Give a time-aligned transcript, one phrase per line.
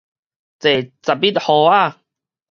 [0.03, 0.07] 坐十一
[1.37, 1.97] 號仔